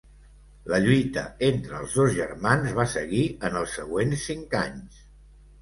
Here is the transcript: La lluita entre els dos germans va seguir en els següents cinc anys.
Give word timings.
La 0.71 0.79
lluita 0.85 1.23
entre 1.49 1.77
els 1.81 1.93
dos 2.01 2.15
germans 2.15 2.73
va 2.81 2.87
seguir 2.97 3.23
en 3.51 3.61
els 3.63 3.77
següents 3.81 4.25
cinc 4.31 4.61
anys. 4.67 5.07